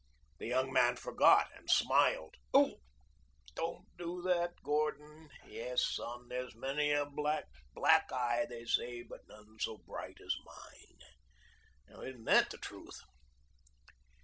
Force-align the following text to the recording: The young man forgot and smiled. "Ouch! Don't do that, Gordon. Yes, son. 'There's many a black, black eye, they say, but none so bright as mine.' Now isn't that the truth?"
The 0.39 0.47
young 0.47 0.73
man 0.73 0.95
forgot 0.95 1.51
and 1.55 1.69
smiled. 1.69 2.33
"Ouch! 2.55 2.73
Don't 3.53 3.85
do 3.99 4.23
that, 4.23 4.53
Gordon. 4.63 5.29
Yes, 5.45 5.85
son. 5.93 6.27
'There's 6.27 6.55
many 6.55 6.91
a 6.91 7.05
black, 7.05 7.45
black 7.75 8.11
eye, 8.11 8.47
they 8.49 8.65
say, 8.65 9.03
but 9.03 9.27
none 9.27 9.59
so 9.59 9.77
bright 9.77 10.17
as 10.19 10.35
mine.' 10.43 10.97
Now 11.87 12.01
isn't 12.01 12.23
that 12.23 12.49
the 12.49 12.57
truth?" 12.57 12.97